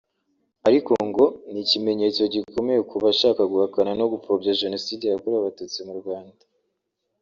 [0.67, 6.43] ariko ngo ni n’ikimenyetso gikomeye ku bashaka guhakana no gupfobya Jenoside yakorewe Abatutsi mu Rwanda